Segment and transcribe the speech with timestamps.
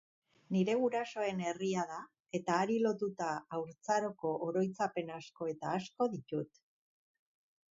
[0.53, 1.99] Nire gurasoen herria da
[2.39, 6.63] eta hari lotuta haurtzaroko oroitzapen asko eta asko ditut.